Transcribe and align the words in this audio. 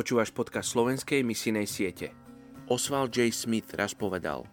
Počúvaš 0.00 0.32
podcast 0.32 0.72
slovenskej 0.72 1.20
misijnej 1.20 1.68
siete. 1.68 2.08
Oswald 2.72 3.12
J. 3.12 3.28
Smith 3.36 3.68
raz 3.76 3.92
povedal 3.92 4.48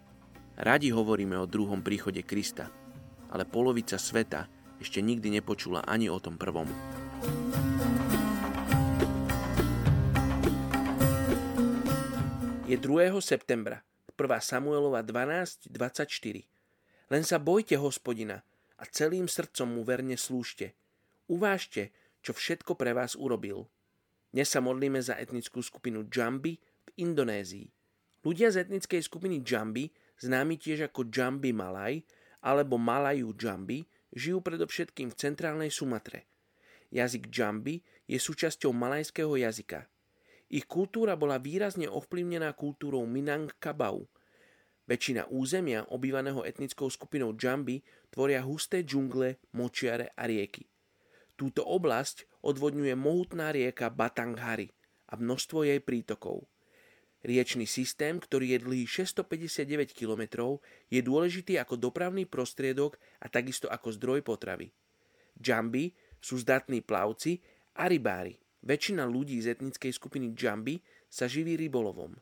Radi 0.60 0.92
hovoríme 0.92 1.40
o 1.40 1.48
druhom 1.48 1.80
príchode 1.80 2.20
Krista, 2.20 2.68
ale 3.32 3.48
polovica 3.48 3.96
sveta 3.96 4.52
ešte 4.84 5.00
nikdy 5.00 5.40
nepočula 5.40 5.88
ani 5.88 6.12
o 6.12 6.20
tom 6.20 6.36
prvom. 6.36 6.68
Je 12.68 12.76
2. 12.76 13.16
septembra, 13.24 13.88
1. 14.20 14.28
Samuelova 14.44 15.00
12.24. 15.00 16.44
Len 17.08 17.24
sa 17.24 17.40
bojte 17.40 17.80
hospodina 17.80 18.44
a 18.76 18.84
celým 18.84 19.32
srdcom 19.32 19.80
mu 19.80 19.88
verne 19.88 20.20
slúžte. 20.20 20.76
Uvážte, 21.32 21.96
čo 22.20 22.36
všetko 22.36 22.76
pre 22.76 22.92
vás 22.92 23.16
urobil– 23.16 23.64
dnes 24.28 24.52
sa 24.52 24.60
modlíme 24.60 25.00
za 25.00 25.16
etnickú 25.16 25.64
skupinu 25.64 26.04
Jambi 26.12 26.60
v 26.60 26.90
Indonézii. 27.00 27.68
Ľudia 28.28 28.52
z 28.52 28.68
etnickej 28.68 29.00
skupiny 29.00 29.40
Jambi, 29.40 29.88
známi 30.20 30.60
tiež 30.60 30.92
ako 30.92 31.08
Jambi 31.08 31.56
Malaj 31.56 32.04
alebo 32.44 32.76
Malayu 32.76 33.32
Jambi, 33.32 33.88
žijú 34.12 34.44
predovšetkým 34.44 35.16
v 35.16 35.20
centrálnej 35.20 35.72
Sumatre. 35.72 36.28
Jazyk 36.92 37.32
Jambi 37.32 37.80
je 38.08 38.20
súčasťou 38.20 38.76
malajského 38.76 39.32
jazyka. 39.36 39.88
Ich 40.48 40.68
kultúra 40.68 41.20
bola 41.20 41.40
výrazne 41.40 41.88
ovplyvnená 41.88 42.56
kultúrou 42.56 43.04
Minangkabau. 43.04 44.08
Väčšina 44.88 45.28
územia, 45.28 45.84
obývaného 45.92 46.48
etnickou 46.48 46.88
skupinou 46.88 47.36
Jambi, 47.36 47.84
tvoria 48.08 48.40
husté 48.44 48.84
džungle, 48.84 49.40
močiare 49.56 50.16
a 50.16 50.24
rieky. 50.24 50.64
Túto 51.36 51.68
oblasť 51.68 52.37
odvodňuje 52.48 52.96
mohutná 52.96 53.52
rieka 53.52 53.92
Batanghari 53.92 54.72
a 55.12 55.20
množstvo 55.20 55.68
jej 55.68 55.84
prítokov. 55.84 56.48
Riečný 57.28 57.68
systém, 57.68 58.24
ktorý 58.24 58.56
je 58.56 58.60
dlhý 58.64 58.84
659 58.88 59.92
km, 59.92 60.56
je 60.88 61.02
dôležitý 61.04 61.60
ako 61.60 61.76
dopravný 61.76 62.24
prostriedok 62.24 62.96
a 63.20 63.28
takisto 63.28 63.68
ako 63.68 63.92
zdroj 63.92 64.24
potravy. 64.24 64.72
Džambi 65.36 65.92
sú 66.24 66.40
zdatní 66.40 66.80
plavci 66.88 67.44
a 67.76 67.92
rybári. 67.92 68.40
Väčšina 68.64 69.04
ľudí 69.04 69.44
z 69.44 69.60
etnickej 69.60 69.92
skupiny 69.92 70.32
Džambi 70.32 70.80
sa 71.12 71.28
živí 71.28 71.60
rybolovom. 71.60 72.16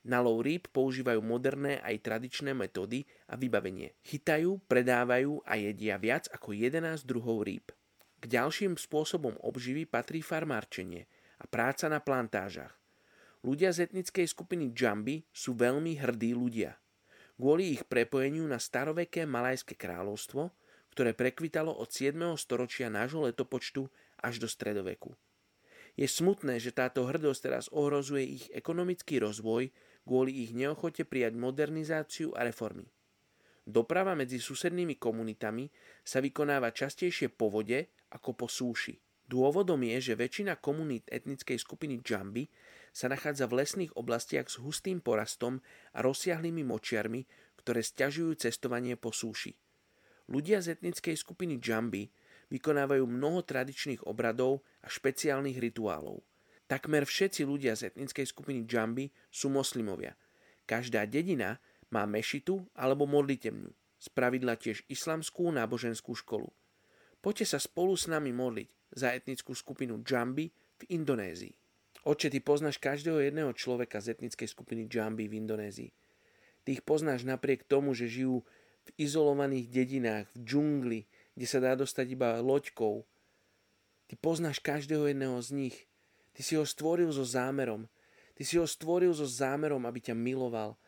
Na 0.00 0.20
lov 0.24 0.44
rýb 0.44 0.64
používajú 0.72 1.20
moderné 1.20 1.76
aj 1.84 2.00
tradičné 2.00 2.56
metódy 2.56 3.04
a 3.28 3.36
vybavenie. 3.36 3.96
Chytajú, 4.00 4.64
predávajú 4.64 5.44
a 5.44 5.60
jedia 5.60 6.00
viac 6.00 6.24
ako 6.32 6.56
11 6.56 7.04
druhov 7.04 7.44
rýb. 7.44 7.68
K 8.20 8.24
ďalším 8.28 8.76
spôsobom 8.76 9.40
obživy 9.40 9.88
patrí 9.88 10.20
farmárčenie 10.20 11.08
a 11.40 11.48
práca 11.48 11.88
na 11.88 12.04
plantážach. 12.04 12.76
Ľudia 13.40 13.72
z 13.72 13.88
etnickej 13.88 14.28
skupiny 14.28 14.76
Džambi 14.76 15.24
sú 15.32 15.56
veľmi 15.56 15.96
hrdí 15.96 16.36
ľudia. 16.36 16.76
Kvôli 17.40 17.72
ich 17.72 17.88
prepojeniu 17.88 18.44
na 18.44 18.60
staroveké 18.60 19.24
Malajské 19.24 19.72
kráľovstvo, 19.72 20.52
ktoré 20.92 21.16
prekvitalo 21.16 21.72
od 21.72 21.88
7. 21.88 22.12
storočia 22.36 22.92
nášho 22.92 23.24
letopočtu 23.24 23.88
až 24.20 24.36
do 24.36 24.44
stredoveku. 24.44 25.16
Je 25.96 26.04
smutné, 26.04 26.60
že 26.60 26.76
táto 26.76 27.08
hrdosť 27.08 27.40
teraz 27.40 27.64
ohrozuje 27.72 28.36
ich 28.36 28.44
ekonomický 28.52 29.24
rozvoj 29.24 29.72
kvôli 30.04 30.44
ich 30.44 30.52
neochote 30.52 31.08
prijať 31.08 31.40
modernizáciu 31.40 32.36
a 32.36 32.44
reformy. 32.44 32.92
Doprava 33.64 34.12
medzi 34.12 34.36
susednými 34.36 35.00
komunitami 35.00 35.68
sa 36.04 36.20
vykonáva 36.20 36.74
častejšie 36.76 37.32
po 37.32 37.48
vode 37.48 37.88
ako 38.10 38.34
po 38.34 38.46
súši. 38.50 38.98
Dôvodom 39.30 39.78
je, 39.86 40.10
že 40.10 40.18
väčšina 40.18 40.58
komunít 40.58 41.06
etnickej 41.06 41.62
skupiny 41.62 42.02
Džambi 42.02 42.50
sa 42.90 43.06
nachádza 43.06 43.46
v 43.46 43.62
lesných 43.62 43.94
oblastiach 43.94 44.50
s 44.50 44.58
hustým 44.58 44.98
porastom 44.98 45.62
a 45.94 46.02
rozsiahlými 46.02 46.66
močiarmi, 46.66 47.22
ktoré 47.62 47.86
stiažujú 47.86 48.34
cestovanie 48.34 48.98
po 48.98 49.14
súši. 49.14 49.54
Ľudia 50.26 50.58
z 50.58 50.74
etnickej 50.78 51.14
skupiny 51.14 51.62
Džambi 51.62 52.10
vykonávajú 52.50 53.06
mnoho 53.06 53.46
tradičných 53.46 54.02
obradov 54.10 54.66
a 54.82 54.90
špeciálnych 54.90 55.62
rituálov. 55.62 56.26
Takmer 56.66 57.06
všetci 57.06 57.46
ľudia 57.46 57.78
z 57.78 57.94
etnickej 57.94 58.26
skupiny 58.26 58.66
Džambi 58.66 59.10
sú 59.30 59.50
moslimovia. 59.50 60.18
Každá 60.66 61.06
dedina 61.06 61.58
má 61.90 62.06
mešitu 62.06 62.62
alebo 62.74 63.06
modlitevňu, 63.06 63.70
spravidla 63.98 64.54
tiež 64.54 64.86
islamskú 64.86 65.50
náboženskú 65.50 66.14
školu. 66.14 66.50
Poďte 67.20 67.56
sa 67.56 67.58
spolu 67.60 67.96
s 67.96 68.08
nami 68.08 68.32
modliť 68.32 68.68
za 68.96 69.12
etnickú 69.12 69.52
skupinu 69.52 70.00
Džambi 70.00 70.48
v 70.50 70.82
Indonézii. 70.96 71.54
Oče, 72.08 72.32
ty 72.32 72.40
poznáš 72.40 72.80
každého 72.80 73.20
jedného 73.20 73.52
človeka 73.52 74.00
z 74.00 74.16
etnickej 74.16 74.48
skupiny 74.48 74.88
Džambi 74.88 75.28
v 75.28 75.36
Indonézii. 75.36 75.92
Ty 76.64 76.68
ich 76.80 76.82
poznáš 76.84 77.28
napriek 77.28 77.68
tomu, 77.68 77.92
že 77.92 78.08
žijú 78.08 78.40
v 78.88 78.90
izolovaných 78.96 79.68
dedinách, 79.68 80.26
v 80.32 80.38
džungli, 80.40 81.00
kde 81.36 81.46
sa 81.46 81.60
dá 81.60 81.76
dostať 81.76 82.06
iba 82.16 82.40
loďkou. 82.40 83.04
Ty 84.08 84.14
poznáš 84.16 84.64
každého 84.64 85.12
jedného 85.12 85.36
z 85.44 85.48
nich. 85.52 85.76
Ty 86.32 86.40
si 86.40 86.56
ho 86.56 86.64
stvoril 86.64 87.12
so 87.12 87.22
zámerom. 87.22 87.84
Ty 88.32 88.42
si 88.48 88.56
ho 88.56 88.64
stvoril 88.64 89.12
so 89.12 89.28
zámerom, 89.28 89.84
aby 89.84 90.00
ťa 90.00 90.16
miloval, 90.16 90.80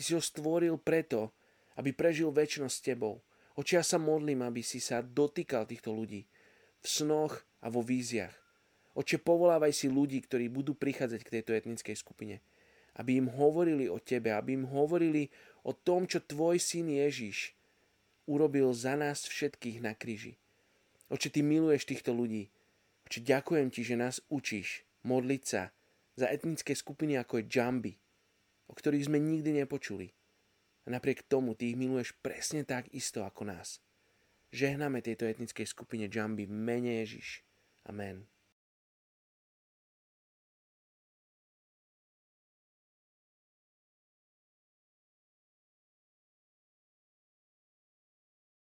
si 0.08 0.16
ho 0.16 0.22
stvoril 0.22 0.80
preto, 0.80 1.34
aby 1.76 1.92
prežil 1.92 2.32
väčšnosť 2.32 2.72
s 2.72 2.84
tebou. 2.84 3.20
Oči 3.60 3.76
ja 3.76 3.84
sa 3.84 4.00
modlím, 4.00 4.40
aby 4.40 4.64
si 4.64 4.80
sa 4.80 5.04
dotýkal 5.04 5.68
týchto 5.68 5.92
ľudí 5.92 6.24
v 6.80 6.86
snoch 6.88 7.44
a 7.60 7.68
vo 7.68 7.84
víziach. 7.84 8.32
Oče, 8.96 9.20
povolávaj 9.20 9.76
si 9.76 9.92
ľudí, 9.92 10.24
ktorí 10.24 10.48
budú 10.48 10.72
prichádzať 10.72 11.20
k 11.20 11.32
tejto 11.36 11.52
etnickej 11.52 11.92
skupine. 11.92 12.40
Aby 12.96 13.20
im 13.20 13.28
hovorili 13.28 13.84
o 13.84 14.00
tebe, 14.00 14.32
aby 14.32 14.56
im 14.56 14.64
hovorili 14.64 15.28
o 15.60 15.76
tom, 15.76 16.08
čo 16.08 16.24
tvoj 16.24 16.56
syn 16.56 16.88
Ježiš 16.88 17.52
urobil 18.24 18.72
za 18.72 18.96
nás 18.96 19.28
všetkých 19.28 19.84
na 19.84 19.92
kríži. 19.92 20.40
Oče, 21.12 21.28
ty 21.28 21.44
miluješ 21.44 21.84
týchto 21.84 22.16
ľudí. 22.16 22.48
Oče, 23.12 23.20
ďakujem 23.20 23.68
ti, 23.68 23.84
že 23.84 24.00
nás 24.00 24.24
učíš 24.32 24.88
modliť 25.04 25.42
sa 25.44 25.68
za 26.16 26.32
etnické 26.32 26.72
skupiny 26.72 27.20
ako 27.20 27.44
je 27.44 27.48
Jambi, 27.52 27.92
o 28.68 28.72
ktorých 28.72 29.12
sme 29.12 29.20
nikdy 29.20 29.60
nepočuli. 29.60 30.16
A 30.84 30.90
napriek 30.90 31.26
tomu 31.28 31.52
ty 31.54 31.72
ich 31.72 31.78
miluješ 31.78 32.16
presne 32.24 32.64
tak 32.64 32.88
isto 32.94 33.22
ako 33.26 33.48
nás. 33.48 33.80
Žehname 34.50 34.98
tejto 35.04 35.28
etnickej 35.30 35.66
skupine 35.68 36.10
Jambi 36.10 36.48
mene 36.48 37.04
Ježiš. 37.04 37.46
Amen. 37.86 38.26